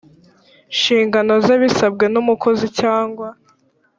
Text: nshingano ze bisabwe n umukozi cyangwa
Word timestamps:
nshingano 0.73 1.33
ze 1.45 1.55
bisabwe 1.61 2.05
n 2.13 2.15
umukozi 2.21 2.67
cyangwa 2.79 3.27